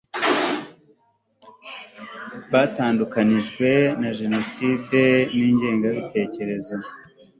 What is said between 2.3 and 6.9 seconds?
batandukanijwe na jenoside n ingengabitekerezo